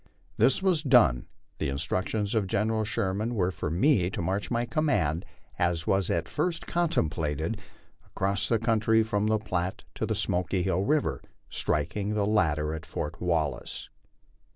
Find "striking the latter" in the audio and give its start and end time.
11.51-12.73